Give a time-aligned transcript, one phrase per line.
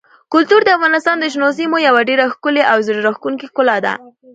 [0.33, 3.93] کلتور د افغانستان د شنو سیمو یوه ډېره ښکلې او زړه راښکونکې ښکلا ده.